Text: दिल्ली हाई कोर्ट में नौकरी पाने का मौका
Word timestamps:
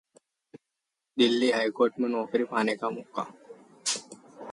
दिल्ली 1.17 1.51
हाई 1.51 1.69
कोर्ट 1.79 1.99
में 1.99 2.07
नौकरी 2.09 2.43
पाने 2.53 2.75
का 2.75 2.89
मौका 2.89 3.25